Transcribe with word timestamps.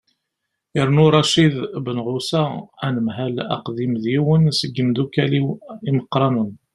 yernu 0.75 1.03
racid 1.15 1.55
benɣusa 1.83 2.41
anemhal 2.85 3.35
aqdim 3.55 3.93
d 4.03 4.05
yiwen 4.13 4.43
seg 4.59 4.71
yimeddukkal-iw 4.75 5.47
imeqqranen 5.89 6.49